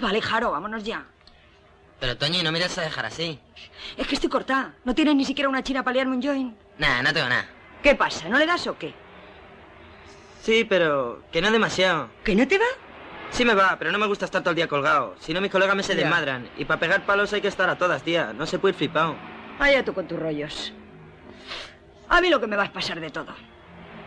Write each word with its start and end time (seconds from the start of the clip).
Vale, 0.00 0.20
Jaro, 0.22 0.50
vámonos 0.50 0.84
ya. 0.84 1.04
Pero, 2.00 2.16
Toñi, 2.16 2.42
no 2.42 2.50
me 2.50 2.58
irás 2.58 2.76
a 2.78 2.82
dejar 2.82 3.06
así. 3.06 3.38
Es 3.96 4.06
que 4.06 4.14
estoy 4.14 4.28
cortada. 4.30 4.74
¿No 4.84 4.94
tienes 4.94 5.14
ni 5.14 5.24
siquiera 5.24 5.48
una 5.48 5.62
china 5.62 5.84
para 5.84 5.94
liarme 5.94 6.16
un 6.16 6.22
join? 6.22 6.56
Nah, 6.78 7.02
no 7.02 7.12
tengo 7.12 7.28
nada. 7.28 7.46
¿Qué 7.82 7.94
pasa? 7.94 8.28
¿No 8.28 8.38
le 8.38 8.46
das 8.46 8.66
o 8.66 8.76
qué? 8.78 8.92
Sí, 10.42 10.64
pero 10.64 11.22
que 11.30 11.40
no 11.40 11.50
demasiado. 11.52 12.08
¿Que 12.24 12.34
no 12.34 12.46
te 12.48 12.58
va? 12.58 12.64
Sí 13.30 13.44
me 13.44 13.54
va, 13.54 13.76
pero 13.78 13.92
no 13.92 13.98
me 13.98 14.06
gusta 14.06 14.24
estar 14.24 14.42
todo 14.42 14.50
el 14.50 14.56
día 14.56 14.66
colgado. 14.68 15.14
Si 15.20 15.32
no, 15.32 15.40
mis 15.40 15.50
colegas 15.50 15.76
me 15.76 15.82
se 15.82 15.94
Ya. 15.94 16.00
desmadran. 16.02 16.48
Y 16.58 16.64
para 16.64 16.80
pegar 16.80 17.06
palos 17.06 17.32
hay 17.32 17.40
que 17.40 17.48
estar 17.48 17.68
a 17.70 17.78
todas, 17.78 18.02
tía. 18.02 18.32
No 18.32 18.46
se 18.46 18.58
puede 18.58 18.72
ir 18.72 18.78
flipado. 18.78 19.14
Vaya 19.58 19.84
tú 19.84 19.94
con 19.94 20.06
tus 20.08 20.18
rollos. 20.18 20.72
A 22.08 22.20
mí 22.20 22.28
lo 22.28 22.40
que 22.40 22.46
me 22.48 22.56
va 22.56 22.64
a 22.64 22.72
pasar 22.72 23.00
de 23.00 23.10
todo. 23.10 23.34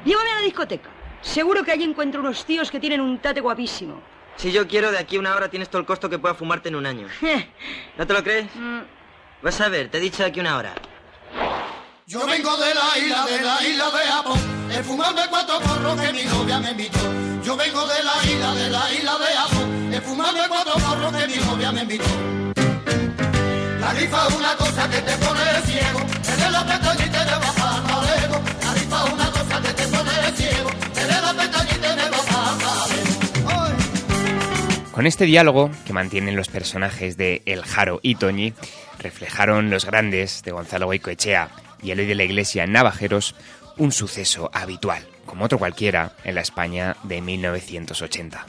Llévame 0.04 0.29
a 0.31 0.36
la 0.36 0.41
discoteca. 0.41 0.89
Seguro 1.21 1.63
que 1.63 1.71
allí 1.71 1.83
encuentro 1.86 2.20
unos 2.20 2.45
tíos 2.45 2.70
que 2.70 2.79
tienen 2.79 3.02
un 3.02 3.17
tate 3.20 3.39
guapísimo. 3.41 4.02
Si 4.38 4.52
yo 4.52 4.67
quiero, 4.67 4.91
de 4.91 4.97
aquí 4.99 5.15
a 5.15 5.20
una 5.20 5.36
hora 5.36 5.49
tienes 5.49 5.70
todo 5.70 5.79
el 5.79 5.86
costo 5.86 6.09
que 6.09 6.20
pueda 6.20 6.35
fumarte 6.35 6.70
en 6.70 6.76
un 6.76 6.85
año. 6.85 7.07
¿No 7.98 8.05
te 8.07 8.13
lo 8.13 8.23
crees? 8.23 8.48
Mm, 8.55 8.80
Vas 9.41 9.62
a 9.62 9.70
ver, 9.70 9.89
te 9.89 9.98
he 9.98 10.02
dicho 10.02 10.23
de 10.23 10.30
aquí 10.30 10.39
a 10.39 10.41
una 10.43 10.57
hora. 10.57 10.73
Yo 12.07 12.26
vengo 12.26 12.55
de 12.57 12.73
la 12.73 12.98
isla, 12.98 13.26
de 13.26 13.41
la 13.41 13.63
isla 13.63 13.85
de 13.91 14.05
Japón, 14.05 14.40
de 15.16 15.27
cuatro 15.29 15.59
porros 15.59 16.02
que 16.02 16.13
mi 16.13 16.23
novia 16.23 16.59
me 16.59 16.71
invitó. 16.71 16.99
Yo 17.43 17.55
vengo 17.55 17.85
de 17.88 18.03
la 18.03 18.23
isla, 18.23 18.53
de 18.55 18.70
la 18.70 18.93
isla 18.93 19.17
de 19.17 19.26
Japón, 19.26 19.91
de 19.91 20.02
cuatro 20.48 20.73
porros 20.73 21.15
que 21.15 21.27
mi 21.27 21.35
novia 21.45 21.71
me 21.71 21.81
invitó. 21.81 22.05
La 23.79 23.93
rifa 23.93 24.27
es 24.27 24.35
una 24.35 24.55
cosa 24.55 24.90
que 24.90 24.98
te 25.02 25.17
pone 25.17 25.41
ciego, 25.65 25.99
eres 26.34 26.52
la 26.52 26.65
pestaña 26.65 27.05
y 27.05 27.09
te 27.09 27.26
Con 34.95 35.08
este 35.08 35.26
diálogo 35.26 35.72
que 35.85 35.91
mantienen 35.91 36.38
los 36.38 36.48
personajes 36.48 37.17
de 37.17 37.41
El 37.45 37.63
Jaro 37.63 37.99
y 38.02 38.16
Toñi, 38.16 38.54
reflejaron 38.98 39.70
los 39.70 39.84
grandes 39.84 40.41
de 40.43 40.54
Gonzalo 40.54 40.85
Goicoechea 40.85 41.49
y 41.84 41.91
Eloy 41.91 42.05
de 42.05 42.15
la 42.15 42.24
Iglesia 42.24 42.65
Navajeros 42.65 43.35
un 43.76 43.91
suceso 43.91 44.49
habitual, 44.54 45.05
como 45.26 45.43
otro 45.43 45.60
cualquiera, 45.60 46.13
en 46.23 46.35
la 46.35 46.40
España 46.40 46.96
de 47.04 47.20
1980. 47.20 48.46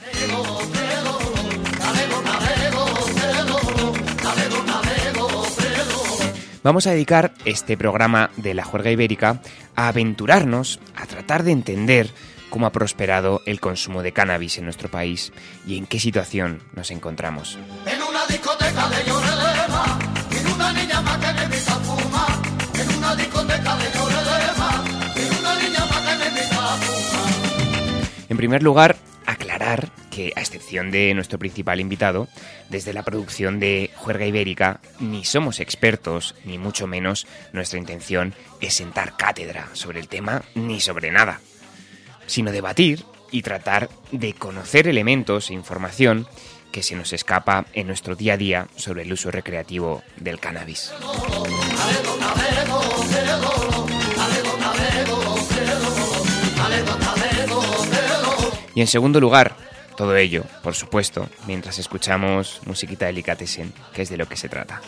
Vamos 6.62 6.86
a 6.86 6.92
dedicar 6.92 7.32
este 7.44 7.76
programa 7.76 8.30
de 8.36 8.54
la 8.54 8.64
juerga 8.64 8.92
ibérica 8.92 9.40
a 9.74 9.88
aventurarnos, 9.88 10.78
a 10.94 11.06
tratar 11.06 11.42
de 11.42 11.50
entender 11.50 12.10
cómo 12.50 12.66
ha 12.66 12.72
prosperado 12.72 13.42
el 13.46 13.60
consumo 13.60 14.02
de 14.02 14.12
cannabis 14.12 14.58
en 14.58 14.64
nuestro 14.64 14.90
país 14.90 15.32
y 15.66 15.76
en 15.76 15.86
qué 15.86 15.98
situación 15.98 16.62
nos 16.74 16.90
encontramos. 16.90 17.58
En 17.86 18.02
una 18.02 18.26
discoteca 18.26 18.88
de 18.88 19.04
Llorelema, 19.04 19.98
en 20.30 20.46
una 20.52 20.72
niña 20.72 21.00
más 21.00 21.18
que 21.18 21.32
me 21.32 21.44
invita 21.44 21.74
a 21.74 21.78
fumar. 21.80 22.30
En 22.74 22.98
una 22.98 23.16
discoteca 23.16 23.76
de 23.76 23.84
Llorelema, 23.92 24.84
en 25.16 25.38
una 25.38 25.54
niña 25.56 25.86
más 25.86 26.00
que 26.00 26.18
me 26.18 26.28
invita 26.28 26.74
a 26.74 26.76
fumar. 26.76 27.32
En 28.28 28.36
primer 28.36 28.62
lugar, 28.62 28.96
aclarar 29.26 29.90
que, 30.10 30.32
a 30.36 30.40
excepción 30.40 30.90
de 30.90 31.12
nuestro 31.14 31.38
principal 31.38 31.80
invitado, 31.80 32.28
desde 32.70 32.92
la 32.92 33.02
producción 33.02 33.60
de 33.60 33.90
Juerga 33.96 34.24
Ibérica 34.26 34.80
ni 34.98 35.24
somos 35.24 35.60
expertos, 35.60 36.34
ni 36.44 36.58
mucho 36.58 36.86
menos 36.86 37.26
nuestra 37.52 37.78
intención 37.78 38.34
es 38.60 38.74
sentar 38.74 39.16
cátedra 39.16 39.68
sobre 39.72 40.00
el 40.00 40.08
tema 40.08 40.42
ni 40.54 40.80
sobre 40.80 41.10
nada, 41.10 41.40
sino 42.26 42.52
debatir 42.52 43.04
y 43.30 43.42
tratar 43.42 43.88
de 44.12 44.34
conocer 44.34 44.88
elementos 44.88 45.50
e 45.50 45.54
información 45.54 46.26
que 46.72 46.82
se 46.82 46.94
nos 46.94 47.12
escapa 47.12 47.66
en 47.72 47.86
nuestro 47.86 48.16
día 48.16 48.34
a 48.34 48.36
día 48.36 48.68
sobre 48.76 49.02
el 49.02 49.12
uso 49.12 49.30
recreativo 49.30 50.02
del 50.16 50.38
cannabis. 50.38 50.92
Y 58.74 58.80
en 58.82 58.86
segundo 58.86 59.20
lugar, 59.20 59.56
todo 59.96 60.14
ello, 60.16 60.44
por 60.62 60.74
supuesto, 60.74 61.28
mientras 61.46 61.78
escuchamos 61.78 62.60
musiquita 62.66 63.06
delicatessen, 63.06 63.72
que 63.94 64.02
es 64.02 64.10
de 64.10 64.18
lo 64.18 64.28
que 64.28 64.36
se 64.36 64.50
trata. 64.50 64.82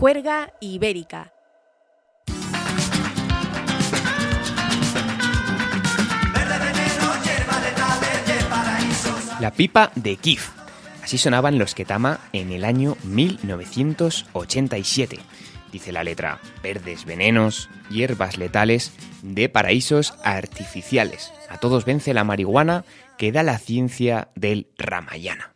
Juerga 0.00 0.52
Ibérica. 0.60 1.32
La 9.40 9.50
pipa 9.50 9.92
de 9.96 10.16
Kif. 10.16 10.48
Así 11.02 11.18
sonaban 11.18 11.58
los 11.58 11.74
Ketama 11.74 12.20
en 12.32 12.50
el 12.50 12.64
año 12.64 12.96
1987. 13.04 15.18
Dice 15.70 15.92
la 15.92 16.02
letra, 16.02 16.40
verdes 16.62 17.04
venenos, 17.04 17.68
hierbas 17.90 18.38
letales 18.38 18.94
de 19.20 19.50
paraísos 19.50 20.14
artificiales. 20.24 21.30
A 21.50 21.58
todos 21.58 21.84
vence 21.84 22.14
la 22.14 22.24
marihuana 22.24 22.86
que 23.18 23.32
da 23.32 23.42
la 23.42 23.58
ciencia 23.58 24.30
del 24.34 24.68
Ramayana. 24.78 25.52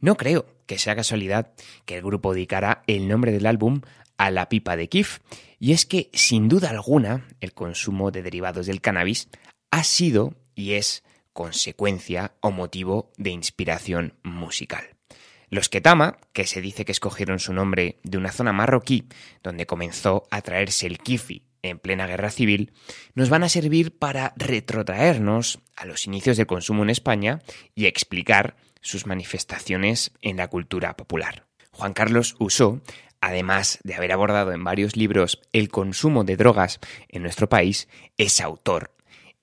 No 0.00 0.18
creo 0.18 0.57
que 0.68 0.78
sea 0.78 0.94
casualidad 0.94 1.50
que 1.86 1.96
el 1.96 2.02
grupo 2.02 2.32
dedicara 2.32 2.84
el 2.86 3.08
nombre 3.08 3.32
del 3.32 3.46
álbum 3.46 3.80
a 4.18 4.30
la 4.30 4.48
pipa 4.48 4.76
de 4.76 4.88
Kif, 4.88 5.18
y 5.58 5.72
es 5.72 5.86
que, 5.86 6.10
sin 6.12 6.48
duda 6.48 6.70
alguna, 6.70 7.26
el 7.40 7.54
consumo 7.54 8.12
de 8.12 8.22
derivados 8.22 8.66
del 8.66 8.80
cannabis 8.80 9.28
ha 9.72 9.82
sido 9.82 10.34
y 10.54 10.74
es 10.74 11.02
consecuencia 11.32 12.34
o 12.40 12.50
motivo 12.50 13.10
de 13.16 13.30
inspiración 13.30 14.14
musical. 14.22 14.84
Los 15.50 15.68
Ketama, 15.68 16.18
que 16.32 16.46
se 16.46 16.60
dice 16.60 16.84
que 16.84 16.92
escogieron 16.92 17.38
su 17.38 17.52
nombre 17.52 17.98
de 18.02 18.18
una 18.18 18.32
zona 18.32 18.52
marroquí 18.52 19.08
donde 19.42 19.66
comenzó 19.66 20.24
a 20.30 20.42
traerse 20.42 20.86
el 20.86 20.98
kifi 20.98 21.44
en 21.62 21.78
plena 21.78 22.06
guerra 22.06 22.30
civil, 22.30 22.72
nos 23.14 23.30
van 23.30 23.44
a 23.44 23.48
servir 23.48 23.96
para 23.96 24.34
retrotraernos 24.36 25.60
a 25.76 25.86
los 25.86 26.06
inicios 26.06 26.36
del 26.36 26.46
consumo 26.46 26.82
en 26.82 26.90
España 26.90 27.40
y 27.74 27.86
explicar 27.86 28.56
sus 28.88 29.06
manifestaciones 29.06 30.12
en 30.22 30.38
la 30.38 30.48
cultura 30.48 30.96
popular. 30.96 31.44
Juan 31.72 31.92
Carlos 31.92 32.36
Usó, 32.38 32.80
además 33.20 33.80
de 33.84 33.94
haber 33.94 34.12
abordado 34.12 34.52
en 34.52 34.64
varios 34.64 34.96
libros 34.96 35.42
el 35.52 35.68
consumo 35.68 36.24
de 36.24 36.38
drogas 36.38 36.80
en 37.08 37.20
nuestro 37.22 37.50
país, 37.50 37.86
es 38.16 38.40
autor 38.40 38.92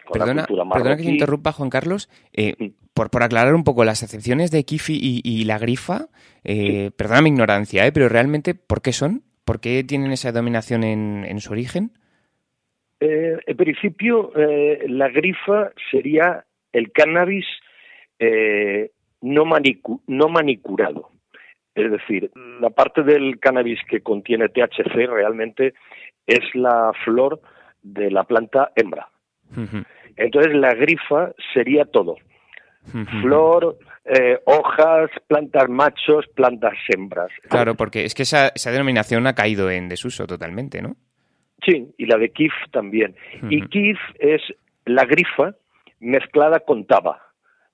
con 0.04 0.12
perdona, 0.12 0.34
la 0.34 0.46
cultura 0.46 0.64
marroquí. 0.64 0.82
Perdona 0.82 0.96
que 0.96 1.02
te 1.04 1.10
interrumpa, 1.10 1.52
Juan 1.52 1.70
Carlos. 1.70 2.08
Eh, 2.32 2.72
por, 2.94 3.10
por 3.10 3.22
aclarar 3.22 3.54
un 3.54 3.64
poco 3.64 3.84
las 3.84 4.02
excepciones 4.02 4.50
de 4.50 4.64
Kifi 4.64 4.98
y, 5.00 5.20
y 5.24 5.44
la 5.44 5.58
grifa, 5.58 6.08
eh, 6.44 6.88
sí. 6.88 6.94
perdona 6.96 7.22
mi 7.22 7.30
ignorancia, 7.30 7.86
eh, 7.86 7.92
pero 7.92 8.08
realmente, 8.08 8.54
¿por 8.54 8.82
qué 8.82 8.92
son? 8.92 9.22
¿Por 9.44 9.60
qué 9.60 9.84
tienen 9.84 10.10
esa 10.12 10.32
dominación 10.32 10.84
en, 10.84 11.24
en 11.24 11.40
su 11.40 11.52
origen? 11.52 11.92
Eh, 13.00 13.38
en 13.46 13.56
principio, 13.56 14.32
la 14.34 15.08
grifa 15.08 15.72
sería 15.90 16.44
el 16.72 16.92
cannabis 16.92 17.46
eh, 18.18 18.90
no, 19.22 19.44
manicu 19.44 20.02
no 20.06 20.28
manicurado. 20.28 21.10
Es 21.86 21.92
decir, 21.92 22.30
la 22.60 22.70
parte 22.70 23.02
del 23.02 23.38
cannabis 23.38 23.78
que 23.88 24.00
contiene 24.00 24.48
THC 24.48 25.08
realmente 25.08 25.74
es 26.26 26.40
la 26.54 26.92
flor 27.04 27.40
de 27.82 28.10
la 28.10 28.24
planta 28.24 28.72
hembra. 28.76 29.08
Uh 29.56 29.60
-huh. 29.60 29.84
Entonces 30.16 30.54
la 30.54 30.74
grifa 30.74 31.32
sería 31.54 31.84
todo. 31.84 32.16
Uh 32.92 32.98
-huh. 32.98 33.22
Flor, 33.22 33.78
eh, 34.04 34.38
hojas, 34.44 35.10
plantas 35.26 35.68
machos, 35.68 36.26
plantas 36.34 36.74
hembras. 36.88 37.30
Claro, 37.48 37.74
porque 37.74 38.04
es 38.04 38.14
que 38.14 38.22
esa, 38.22 38.48
esa, 38.54 38.70
denominación 38.70 39.26
ha 39.26 39.34
caído 39.34 39.70
en 39.70 39.88
desuso 39.88 40.26
totalmente, 40.26 40.82
¿no? 40.82 40.96
Sí, 41.64 41.92
y 41.98 42.06
la 42.06 42.16
de 42.16 42.30
kif 42.30 42.52
también. 42.70 43.14
Uh 43.42 43.46
-huh. 43.46 43.52
Y 43.52 43.68
kif 43.68 43.98
es 44.18 44.42
la 44.84 45.04
grifa 45.04 45.54
mezclada 46.00 46.60
con 46.60 46.86
taba 46.86 47.29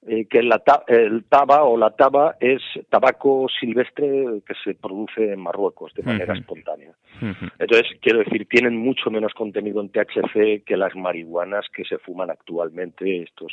eh, 0.09 0.27
que 0.27 0.43
la 0.43 0.63
el 0.87 1.25
taba 1.25 1.65
o 1.65 1.77
la 1.77 1.91
taba 1.91 2.37
es 2.39 2.63
tabaco 2.89 3.49
silvestre 3.49 4.41
que 4.47 4.55
se 4.63 4.75
produce 4.75 5.33
en 5.33 5.41
Marruecos 5.41 5.93
de 5.95 6.03
manera 6.05 6.33
uh 6.33 6.37
-huh. 6.37 6.41
espontánea. 6.41 6.93
Uh 7.21 7.27
-huh. 7.27 7.53
Entonces, 7.59 7.99
quiero 8.01 8.21
decir, 8.21 8.47
tienen 8.47 8.77
mucho 8.77 9.11
menos 9.11 9.35
contenido 9.35 9.81
en 9.81 9.89
THC 9.89 10.65
que 10.65 10.77
las 10.77 10.95
marihuanas 10.95 11.67
que 11.75 11.85
se 11.85 11.99
fuman 11.99 12.31
actualmente, 12.31 13.23
estos, 13.23 13.53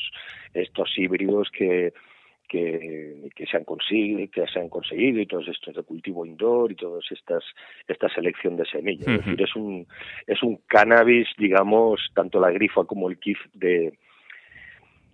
estos 0.53 0.89
híbridos 0.97 1.49
que, 1.49 1.93
que, 2.47 3.29
que, 3.35 3.45
se 3.47 3.57
han 3.57 3.63
conseguido, 3.63 4.29
que 4.31 4.45
se 4.47 4.59
han 4.59 4.69
conseguido 4.69 5.21
y 5.21 5.25
todos 5.25 5.47
estos 5.47 5.73
de 5.75 5.81
cultivo 5.81 6.23
indoor 6.23 6.71
y 6.71 6.75
todas 6.75 7.03
estas 7.11 7.43
esta 7.87 8.09
selección 8.09 8.57
de 8.57 8.65
semillas. 8.65 9.07
Uh 9.07 9.11
-huh. 9.11 9.19
Es 9.19 9.25
decir, 9.25 9.41
es 9.41 9.55
un 9.55 9.87
es 10.27 10.43
un 10.43 10.59
cannabis, 10.67 11.27
digamos, 11.37 11.99
tanto 12.13 12.39
la 12.39 12.51
grifa 12.51 12.83
como 12.83 13.09
el 13.09 13.17
kif 13.17 13.39
de 13.53 13.93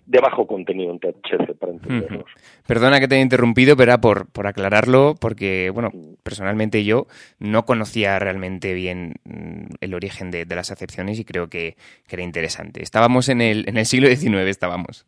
de 0.09 0.19
bajo 0.19 0.47
contenido 0.47 0.91
en 0.91 0.99
THC, 0.99 1.53
para 1.59 1.71
entendernos. 1.71 2.25
Perdona 2.67 2.99
que 2.99 3.07
te 3.07 3.13
haya 3.13 3.23
interrumpido, 3.23 3.77
pero 3.77 3.91
era 3.91 4.01
por, 4.01 4.27
por 4.31 4.47
aclararlo, 4.47 5.13
porque, 5.21 5.69
bueno, 5.71 5.91
personalmente 6.23 6.83
yo 6.83 7.05
no 7.37 7.63
conocía 7.63 8.17
realmente 8.17 8.73
bien 8.73 9.13
mm, 9.23 9.75
el 9.81 9.93
origen 9.93 10.31
de, 10.31 10.45
de 10.45 10.55
las 10.55 10.71
acepciones 10.71 11.19
y 11.19 11.25
creo 11.25 11.47
que, 11.47 11.75
que, 12.07 12.15
era 12.15 12.23
interesante. 12.23 12.81
Estábamos 12.81 13.29
en 13.29 13.39
el, 13.41 13.69
en 13.69 13.77
el 13.77 13.85
siglo 13.85 14.07
XIX, 14.07 14.47
estábamos. 14.47 15.05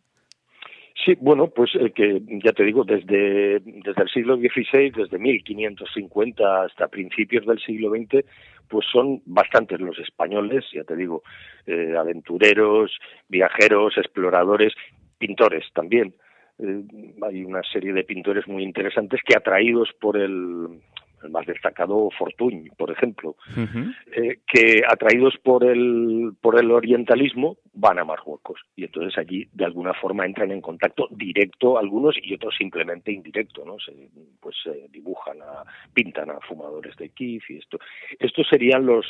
Sí, 1.03 1.15
bueno, 1.19 1.47
pues 1.47 1.71
eh, 1.79 1.91
que 1.95 2.21
ya 2.43 2.51
te 2.51 2.63
digo, 2.63 2.83
desde, 2.83 3.59
desde 3.59 4.03
el 4.03 4.09
siglo 4.13 4.37
XVI, 4.37 4.91
desde 4.91 5.17
1550 5.17 6.63
hasta 6.65 6.87
principios 6.89 7.47
del 7.47 7.59
siglo 7.59 7.89
XX, 7.89 8.23
pues 8.71 8.87
son 8.89 9.21
bastantes 9.25 9.81
los 9.81 9.99
españoles, 9.99 10.63
ya 10.73 10.85
te 10.85 10.95
digo, 10.95 11.21
eh, 11.65 11.93
aventureros, 11.97 12.97
viajeros, 13.27 13.97
exploradores, 13.97 14.73
pintores 15.17 15.65
también. 15.73 16.15
Eh, 16.57 16.83
hay 17.21 17.43
una 17.43 17.61
serie 17.63 17.91
de 17.91 18.05
pintores 18.05 18.47
muy 18.47 18.63
interesantes 18.63 19.19
que 19.25 19.35
atraídos 19.35 19.89
por 19.99 20.17
el, 20.17 20.81
el 21.23 21.31
más 21.31 21.45
destacado 21.45 22.09
Fortuny, 22.17 22.69
por 22.77 22.91
ejemplo, 22.91 23.35
uh 23.55 23.59
-huh. 23.59 23.95
eh, 24.15 24.39
que 24.47 24.81
atraídos 24.87 25.35
por 25.43 25.63
el, 25.63 26.33
por 26.41 26.59
el 26.59 26.71
orientalismo 26.71 27.57
van 27.73 27.99
a 27.99 28.05
Marruecos 28.05 28.59
y 28.75 28.83
entonces 28.83 29.17
allí 29.17 29.47
de 29.53 29.65
alguna 29.65 29.93
forma 29.93 30.25
entran 30.25 30.51
en 30.51 30.61
contacto 30.61 31.07
directo 31.11 31.77
algunos 31.77 32.15
y 32.21 32.33
otros 32.33 32.55
simplemente 32.57 33.11
indirecto, 33.11 33.63
¿no? 33.65 33.79
Se, 33.79 33.93
pues 34.39 34.55
se 34.63 34.87
dibujan, 34.89 35.41
a, 35.41 35.63
pintan 35.93 36.29
a 36.29 36.39
fumadores 36.41 36.95
de 36.97 37.09
kif 37.09 37.49
y 37.49 37.57
esto. 37.57 37.79
Estos 38.19 38.47
serían 38.49 38.85
los 38.85 39.05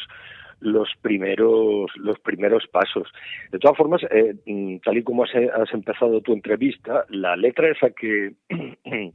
los 0.60 0.90
primeros 1.02 1.92
los 1.98 2.20
primeros 2.20 2.68
pasos. 2.68 3.12
De 3.52 3.58
todas 3.58 3.76
formas, 3.76 4.02
eh, 4.12 4.36
tal 4.84 4.98
y 4.98 5.04
como 5.04 5.24
has, 5.24 5.32
has 5.34 5.74
empezado 5.74 6.22
tu 6.22 6.34
entrevista, 6.34 7.06
la 7.10 7.36
letra 7.36 7.70
esa 7.72 7.90
que 7.90 8.34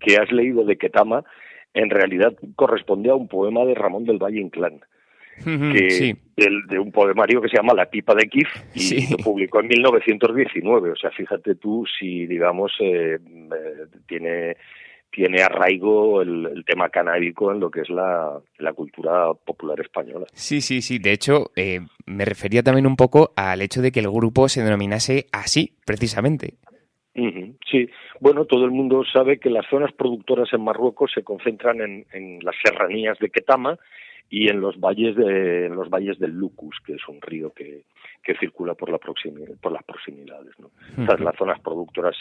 que 0.00 0.16
has 0.16 0.30
leído 0.30 0.64
de 0.64 0.76
Ketama 0.76 1.24
en 1.74 1.90
realidad 1.90 2.34
corresponde 2.56 3.10
a 3.10 3.14
un 3.14 3.28
poema 3.28 3.64
de 3.64 3.74
Ramón 3.74 4.04
del 4.04 4.18
Valle 4.18 4.40
Inclán. 4.40 4.80
Que, 5.44 5.90
sí. 5.90 6.14
del, 6.36 6.66
de 6.68 6.78
un 6.78 6.92
poemario 6.92 7.40
que 7.40 7.48
se 7.48 7.56
llama 7.56 7.74
La 7.74 7.86
pipa 7.86 8.14
de 8.14 8.28
Kif 8.28 8.48
y 8.74 8.80
sí. 8.80 9.06
lo 9.10 9.16
publicó 9.16 9.60
en 9.60 9.68
1919. 9.68 10.90
O 10.90 10.96
sea, 10.96 11.10
fíjate 11.10 11.54
tú 11.56 11.84
si, 11.98 12.26
digamos, 12.26 12.72
eh, 12.80 13.18
eh, 13.18 13.86
tiene 14.06 14.56
tiene 15.12 15.42
arraigo 15.42 16.22
el, 16.22 16.46
el, 16.46 16.64
tema 16.64 16.88
canábico 16.88 17.52
en 17.52 17.60
lo 17.60 17.70
que 17.70 17.82
es 17.82 17.90
la, 17.90 18.40
la, 18.58 18.72
cultura 18.72 19.34
popular 19.34 19.78
española. 19.78 20.26
Sí, 20.32 20.62
sí, 20.62 20.80
sí. 20.80 20.98
De 20.98 21.12
hecho, 21.12 21.50
eh, 21.54 21.80
me 22.06 22.24
refería 22.24 22.62
también 22.62 22.86
un 22.86 22.96
poco 22.96 23.32
al 23.36 23.60
hecho 23.60 23.82
de 23.82 23.92
que 23.92 24.00
el 24.00 24.10
grupo 24.10 24.48
se 24.48 24.62
denominase 24.62 25.26
así, 25.30 25.76
precisamente. 25.84 26.54
Sí, 27.14 27.90
bueno, 28.20 28.46
todo 28.46 28.64
el 28.64 28.70
mundo 28.70 29.02
sabe 29.04 29.38
que 29.38 29.50
las 29.50 29.66
zonas 29.68 29.92
productoras 29.92 30.52
en 30.52 30.64
Marruecos 30.64 31.12
se 31.14 31.22
concentran 31.22 31.80
en, 31.80 32.06
en 32.12 32.38
las 32.42 32.54
serranías 32.64 33.18
de 33.18 33.28
Ketama 33.28 33.78
y 34.30 34.48
en 34.48 34.62
los 34.62 34.80
valles 34.80 35.14
de 35.14 35.66
en 35.66 35.76
los 35.76 35.90
valles 35.90 36.18
del 36.18 36.30
Lucus, 36.30 36.78
que 36.86 36.94
es 36.94 37.06
un 37.06 37.20
río 37.20 37.52
que, 37.52 37.82
que 38.22 38.34
circula 38.38 38.74
por 38.74 38.90
la 38.90 38.96
proximidad, 38.96 39.54
por 39.60 39.72
las 39.72 39.84
proximidades, 39.84 40.58
¿no? 40.58 40.68
Uh 40.96 41.06
-huh. 41.06 41.18
las 41.18 41.36
zonas 41.36 41.60
productoras 41.60 42.16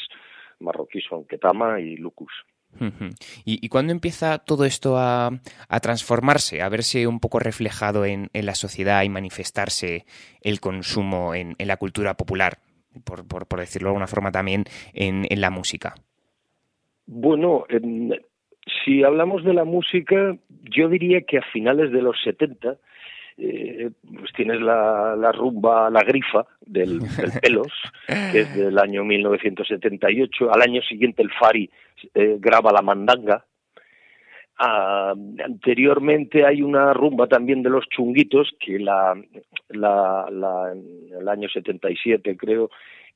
marroquíes 0.59 1.05
son 1.07 1.23
Ketama 1.23 1.79
y 1.79 1.95
Lucus. 1.95 2.33
Uh 2.79 2.85
-huh. 2.85 3.15
¿Y, 3.45 3.65
¿Y, 3.65 3.69
cuándo 3.69 3.91
empieza 3.93 4.39
todo 4.39 4.65
esto 4.65 4.97
a, 4.97 5.29
a, 5.67 5.79
transformarse, 5.79 6.61
a 6.61 6.69
verse 6.69 7.05
un 7.07 7.19
poco 7.19 7.39
reflejado 7.39 8.05
en, 8.05 8.29
en, 8.33 8.45
la 8.45 8.55
sociedad 8.55 9.03
y 9.03 9.09
manifestarse 9.09 10.05
el 10.41 10.59
consumo 10.59 11.33
en, 11.35 11.55
en 11.57 11.67
la 11.67 11.77
cultura 11.77 12.15
popular? 12.15 12.59
Por, 13.03 13.27
por, 13.27 13.47
por 13.47 13.59
decirlo 13.59 13.87
de 13.87 13.91
alguna 13.91 14.07
forma, 14.07 14.31
también 14.31 14.65
en, 14.93 15.25
en 15.29 15.41
la 15.41 15.49
música? 15.49 15.95
Bueno, 17.05 17.65
en, 17.69 18.13
si 18.83 19.03
hablamos 19.03 19.43
de 19.43 19.53
la 19.53 19.63
música, 19.63 20.37
yo 20.49 20.89
diría 20.89 21.21
que 21.21 21.39
a 21.39 21.45
finales 21.51 21.91
de 21.91 22.01
los 22.01 22.15
70, 22.23 22.77
eh, 23.37 23.89
pues 24.03 24.31
tienes 24.35 24.61
la, 24.61 25.15
la, 25.15 25.31
rumba 25.31 25.89
La 25.89 26.03
Grifa 26.03 26.45
del, 26.61 26.99
del 26.99 27.31
Pelos, 27.41 27.73
que 28.07 28.41
es 28.41 28.55
del 28.55 28.77
año 28.77 29.03
1978. 29.03 30.53
Al 30.53 30.61
año 30.61 30.81
siguiente 30.81 31.21
el 31.21 31.31
Fari 31.31 31.69
eh, 32.13 32.37
graba 32.39 32.71
La 32.71 32.81
Mandanga, 32.81 33.45
Uh, 34.63 35.17
anteriormente 35.43 36.45
hay 36.45 36.61
una 36.61 36.93
rumba 36.93 37.25
también 37.25 37.63
de 37.63 37.71
los 37.71 37.89
chunguitos 37.89 38.51
que 38.59 38.77
la, 38.77 39.19
la, 39.69 40.27
la 40.29 40.71
en 40.71 41.19
el 41.19 41.27
año 41.27 41.49
77 41.49 42.37
creo 42.37 42.69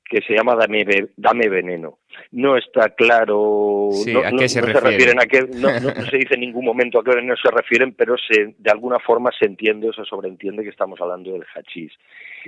que 0.10 0.22
se 0.22 0.34
llama 0.34 0.56
Dame, 0.56 0.86
Dame 1.18 1.50
Veneno. 1.50 2.00
No 2.32 2.58
está 2.58 2.90
claro, 2.90 3.90
sí, 3.92 4.14
no, 4.14 4.20
¿a 4.20 4.30
qué 4.30 4.36
no, 4.36 4.48
se, 4.48 4.62
no 4.62 4.68
refieren? 4.68 4.82
se 4.82 4.90
refieren 4.90 5.20
a 5.20 5.25
qué, 5.25 5.42
no, 5.60 5.80
no, 5.96 6.06
se 6.06 6.18
dice 6.18 6.36
en 6.36 6.42
ningún 6.42 6.66
momento 6.66 7.00
a 7.00 7.04
qué 7.04 7.12
veneno 7.12 7.36
se 7.36 7.52
refieren, 7.52 7.94
pero 7.94 8.16
se, 8.18 8.56
de 8.58 8.72
alguna 8.72 9.00
forma 9.00 9.32
se 9.38 9.46
entiende 9.46 9.90
o 9.90 9.94
se 9.94 10.06
sobreentiende 10.06 10.64
que 10.64 10.70
estamos 10.70 11.02
hablando 11.02 11.34
del 11.34 11.46
hachís. 11.56 11.92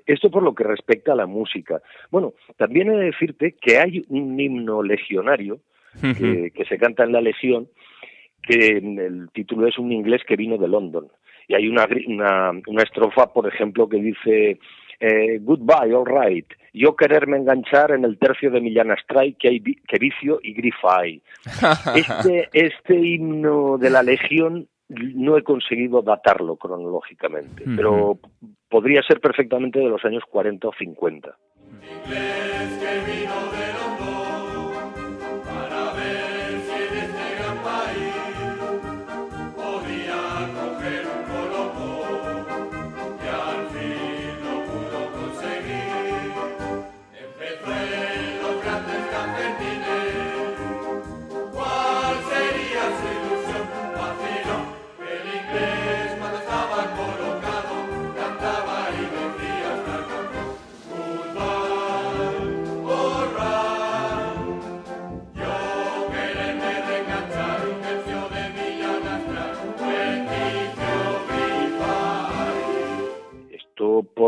Esto 0.05 0.29
por 0.29 0.43
lo 0.43 0.53
que 0.53 0.63
respecta 0.63 1.13
a 1.13 1.15
la 1.15 1.25
música. 1.25 1.81
Bueno, 2.11 2.33
también 2.57 2.91
he 2.91 2.97
de 2.97 3.05
decirte 3.05 3.55
que 3.59 3.79
hay 3.79 4.05
un 4.09 4.39
himno 4.39 4.83
legionario 4.83 5.59
que, 6.01 6.51
que 6.53 6.65
se 6.65 6.77
canta 6.77 7.03
en 7.03 7.11
la 7.11 7.21
legión, 7.21 7.67
que 8.47 8.77
el 8.77 9.29
título 9.33 9.67
es 9.67 9.77
un 9.77 9.91
inglés 9.91 10.21
que 10.27 10.35
vino 10.35 10.57
de 10.57 10.67
London. 10.67 11.07
Y 11.47 11.55
hay 11.55 11.67
una, 11.67 11.87
una, 12.07 12.51
una 12.67 12.83
estrofa, 12.83 13.31
por 13.33 13.47
ejemplo, 13.47 13.87
que 13.87 13.97
dice 13.97 14.59
eh, 14.99 15.39
Goodbye, 15.39 15.93
all 15.93 16.05
right. 16.05 16.47
Yo 16.73 16.95
quererme 16.95 17.37
enganchar 17.37 17.91
en 17.91 18.05
el 18.05 18.17
tercio 18.17 18.51
de 18.51 18.61
Millán 18.61 18.91
Strike 18.91 19.37
que 19.37 19.49
hay 19.49 19.59
que 19.61 19.99
vicio 19.99 20.39
y 20.41 20.53
grifa 20.53 20.99
hay. 20.99 21.21
Este, 21.95 22.49
este 22.53 22.95
himno 22.95 23.77
de 23.77 23.89
la 23.89 24.03
Legión 24.03 24.67
no 24.89 25.37
he 25.37 25.43
conseguido 25.43 26.01
datarlo 26.01 26.55
cronológicamente, 26.55 27.63
uh 27.63 27.67
-huh. 27.67 27.75
pero 27.75 28.19
podría 28.69 29.01
ser 29.03 29.19
perfectamente 29.19 29.79
de 29.79 29.89
los 29.89 30.03
años 30.05 30.23
40 30.29 30.67
o 30.67 30.73
50. 30.73 31.35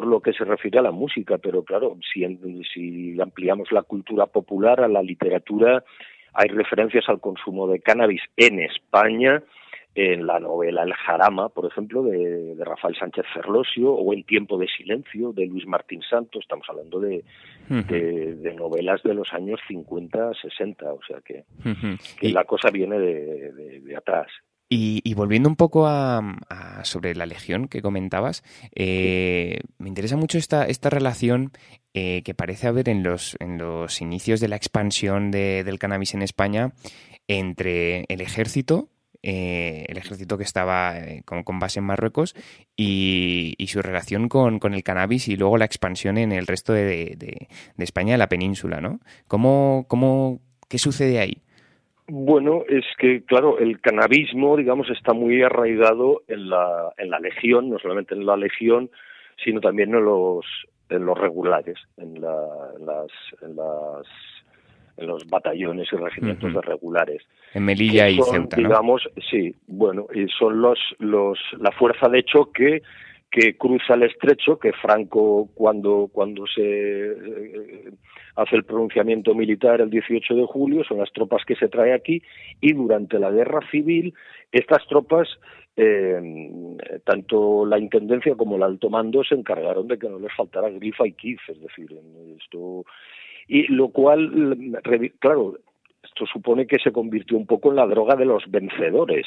Lo 0.10 0.22
que 0.22 0.34
se 0.34 0.44
refiere 0.44 0.80
a 0.80 0.84
la 0.84 0.92
música, 0.92 1.38
pero 1.38 1.64
claro, 1.64 1.98
si, 2.12 2.26
si 2.74 3.22
ampliamos 3.22 3.72
la 3.72 3.84
cultura 3.84 4.26
popular 4.26 4.82
a 4.82 4.88
la 4.88 5.02
literatura, 5.02 5.84
hay 6.34 6.50
referencias 6.50 7.08
al 7.08 7.20
consumo 7.20 7.68
de 7.68 7.80
cannabis 7.80 8.22
en 8.38 8.60
España, 8.60 9.44
en 9.96 10.28
la 10.28 10.40
novela 10.40 10.84
El 10.84 10.94
Jarama, 10.94 11.50
por 11.50 11.66
ejemplo, 11.66 12.04
de, 12.04 12.56
Rafael 12.60 12.96
Sánchez 12.96 13.26
Ferlosio, 13.34 13.92
o 13.92 14.14
En 14.14 14.24
Tiempo 14.24 14.58
de 14.58 14.68
Silencio, 14.68 15.34
de 15.34 15.48
Luis 15.48 15.66
Martín 15.66 16.02
Santos, 16.02 16.42
estamos 16.44 16.68
hablando 16.70 17.00
de, 17.00 17.24
de, 17.68 18.54
novelas 18.54 19.02
de 19.04 19.14
los 19.14 19.34
años 19.34 19.60
50, 19.68 20.34
60, 20.42 20.94
o 20.94 21.00
sea 21.06 21.22
que, 21.22 21.44
la 22.22 22.46
cosa 22.46 22.70
viene 22.70 23.00
de, 23.00 23.96
atrás. 23.96 24.28
Y, 24.72 25.16
volviendo 25.16 25.50
un 25.50 25.56
poco 25.56 25.88
a, 25.88 26.22
sobre 26.84 27.16
la 27.16 27.26
legión 27.26 27.68
que 27.68 27.82
comentabas, 27.82 28.44
eh, 28.76 29.62
me 29.80 29.90
interesa 29.90 30.16
mucho 30.16 30.38
esta, 30.38 30.66
esta 30.66 30.92
relación 30.92 31.52
eh, 31.96 32.22
que 32.24 32.36
parece 32.36 32.68
haber 32.68 32.88
en 32.88 33.02
los, 33.02 33.36
en 33.40 33.58
los 33.58 34.00
inicios 34.00 34.40
de 34.40 34.48
la 34.48 34.58
expansión 34.58 35.32
del 35.32 35.80
cannabis 35.80 36.14
en 36.14 36.22
España 36.22 36.74
entre 37.28 38.06
el 38.10 38.22
ejército, 38.22 38.90
eh, 39.24 39.86
el 39.88 39.98
ejército 39.98 40.38
que 40.38 40.44
estaba 40.44 40.94
con, 41.26 41.58
base 41.58 41.80
en 41.80 41.86
Marruecos 41.86 42.36
y, 42.78 43.56
su 43.68 43.82
relación 43.82 44.30
con, 44.30 44.60
el 44.72 44.84
cannabis 44.84 45.30
y 45.30 45.36
luego 45.36 45.58
la 45.58 45.66
expansión 45.66 46.20
en 46.20 46.32
el 46.32 46.46
resto 46.46 46.74
de, 46.74 47.16
de, 47.18 47.48
de 47.76 47.84
España, 47.84 48.18
la 48.18 48.30
península, 48.30 48.82
¿no? 48.82 49.00
¿Cómo, 49.28 49.86
cómo, 49.88 50.42
¿Qué 50.68 50.78
sucede 50.78 51.18
ahí? 51.18 51.42
Bueno, 52.12 52.64
es 52.68 52.86
que, 52.98 53.24
claro, 53.24 53.60
el 53.60 53.80
cannabismo, 53.82 54.58
digamos, 54.58 54.90
está 54.90 55.14
muy 55.14 55.44
arraigado 55.44 56.24
en 56.28 56.50
la, 56.50 56.92
en 56.98 57.10
la 57.10 57.20
legión, 57.20 57.70
no 57.70 57.78
solamente 57.78 58.16
en 58.16 58.26
la 58.26 58.36
legión, 58.36 58.90
sino 59.44 59.62
también 59.62 59.94
en 59.94 60.04
los, 60.04 60.46
en 60.90 61.06
los 61.06 61.18
regulares, 61.18 61.78
en, 61.98 62.20
la, 62.20 62.36
las, 62.80 63.12
en, 63.42 63.56
las, 63.56 64.08
en 64.98 65.08
los 65.08 65.26
batallones 65.28 65.88
y 65.92 65.96
regimientos 65.96 66.54
de 66.54 66.62
regulares. 66.62 67.24
En 67.54 67.66
Melilla 67.66 68.10
y 68.10 68.20
Ceuta, 68.22 68.58
Digamos, 68.58 69.08
sí, 69.30 69.56
bueno, 69.68 70.08
y 70.14 70.28
son 70.28 70.62
los, 70.62 70.80
los, 70.98 71.40
la 71.60 71.72
fuerza 71.72 72.10
de 72.10 72.24
choque 72.24 72.82
que 73.32 73.56
cruza 73.58 73.94
el 73.94 74.04
estrecho, 74.04 74.58
que 74.58 74.74
Franco 74.74 75.50
cuando, 75.54 76.10
cuando 76.12 76.48
se 76.48 77.12
eh, 77.12 77.92
hace 78.36 78.56
el 78.56 78.64
pronunciamiento 78.64 79.36
militar 79.36 79.82
el 79.82 79.90
18 79.90 80.36
de 80.36 80.46
julio, 80.46 80.84
son 80.84 80.98
las 80.98 81.12
tropas 81.12 81.46
que 81.46 81.56
se 81.56 81.68
trae 81.68 81.94
aquí, 81.94 82.24
y 82.60 82.74
durante 82.74 83.20
la 83.20 83.30
guerra 83.30 83.60
civil 83.70 84.14
estas 84.52 84.86
tropas, 84.88 85.28
eh, 85.78 86.20
tanto 87.06 87.66
la 87.66 87.78
Intendencia 87.78 88.36
como 88.36 88.56
el 88.56 88.64
Alto 88.64 88.90
Mando 88.90 89.24
se 89.24 89.36
encargaron 89.36 89.88
de 89.88 90.00
que 90.00 90.10
no 90.10 90.20
les 90.20 90.34
faltara 90.36 90.70
grifa 90.70 91.06
y 91.08 91.14
kif, 91.14 91.42
es 91.50 91.62
decir, 91.62 91.90
esto... 92.38 92.86
Y 93.52 93.64
lo 93.74 93.90
cual, 93.90 94.80
claro, 95.18 95.58
esto 96.04 96.26
supone 96.28 96.68
que 96.68 96.78
se 96.78 96.92
convirtió 96.92 97.36
un 97.36 97.48
poco 97.48 97.72
en 97.72 97.78
la 97.78 97.88
droga 97.88 98.16
de 98.16 98.26
los 98.26 98.44
vencedores 98.52 99.26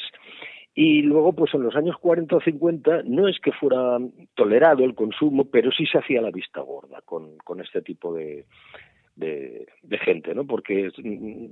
y 0.75 1.03
luego, 1.03 1.33
pues 1.33 1.53
en 1.53 1.63
los 1.63 1.75
años 1.75 1.97
40 1.99 2.35
o 2.35 2.41
50 2.41 3.03
no 3.05 3.27
es 3.27 3.39
que 3.39 3.51
fuera 3.51 3.99
tolerado 4.33 4.83
el 4.83 4.95
consumo, 4.95 5.45
pero 5.45 5.71
sí 5.71 5.85
se 5.85 5.99
hacía 5.99 6.21
la 6.21 6.31
vista 6.31 6.61
gorda 6.61 7.01
con, 7.05 7.37
con 7.37 7.61
este 7.61 7.83
tipo 7.83 8.13
de, 8.13 8.45
de, 9.15 9.67
gente, 10.03 10.33
¿no? 10.33 10.45
Porque 10.45 10.89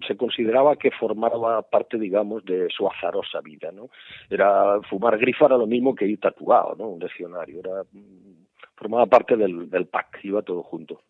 se 0.07 0.17
consideraba 0.17 0.75
que 0.75 0.89
formaba 0.91 1.61
parte, 1.61 1.99
digamos, 1.99 2.43
de 2.45 2.67
su 2.75 2.87
azarosa 2.87 3.41
vida, 3.41 3.71
¿no? 3.71 3.89
Era 4.29 4.81
fumar 4.89 5.17
grifa 5.19 5.45
era 5.45 5.57
lo 5.57 5.67
mismo 5.67 5.93
que 5.93 6.07
ir 6.07 6.19
tatuado, 6.19 6.75
¿no? 6.75 6.87
Un 6.87 6.99
leccionario, 6.99 7.59
era 7.59 7.83
formaba 8.75 9.05
parte 9.05 9.37
del, 9.37 9.69
del 9.69 9.85
pack, 9.85 10.19
iba 10.23 10.41
todo 10.41 10.63
junto. 10.63 11.01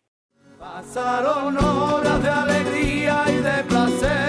Pasaron 0.58 1.56
horas 1.56 2.22
de 2.22 2.28
alegría 2.28 3.24
y 3.28 3.36
de 3.36 3.64
placer 3.66 4.21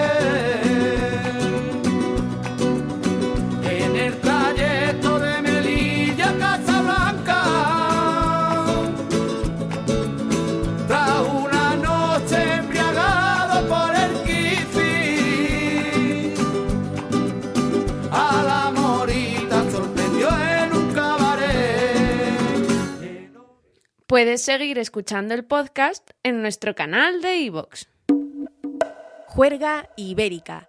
Puedes 24.14 24.42
seguir 24.42 24.78
escuchando 24.78 25.34
el 25.34 25.44
podcast 25.44 26.10
en 26.22 26.40
nuestro 26.40 26.76
canal 26.76 27.20
de 27.20 27.38
iVoox. 27.38 27.86
Juerga 29.26 29.90
Ibérica 29.96 30.68